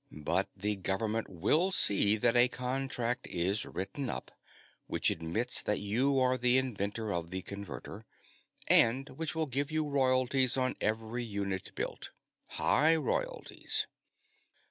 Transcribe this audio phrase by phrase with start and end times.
[0.23, 4.31] "But the Government will see that a contract is written up
[4.87, 8.07] which admits that you are the inventor of the Converter,
[8.65, 12.09] and which will give you royalties on every unit built.
[12.47, 13.85] High royalties.